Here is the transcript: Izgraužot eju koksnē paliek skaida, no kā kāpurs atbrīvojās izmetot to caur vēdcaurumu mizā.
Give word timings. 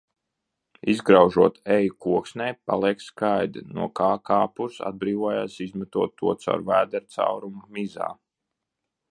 Izgraužot 0.93 1.59
eju 1.75 1.97
koksnē 2.05 2.47
paliek 2.71 3.05
skaida, 3.09 3.63
no 3.77 3.87
kā 4.01 4.09
kāpurs 4.31 4.81
atbrīvojās 4.89 5.59
izmetot 5.67 6.17
to 6.23 6.35
caur 6.47 6.67
vēdcaurumu 6.73 7.65
mizā. 7.79 8.11